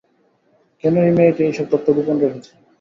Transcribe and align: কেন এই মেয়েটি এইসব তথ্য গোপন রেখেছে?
কেন 0.83 0.95
এই 1.01 1.11
মেয়েটি 1.17 1.41
এইসব 1.47 1.65
তথ্য 1.71 1.87
গোপন 1.97 2.15
রেখেছে? 2.23 2.51